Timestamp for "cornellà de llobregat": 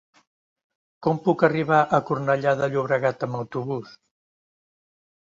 2.09-3.31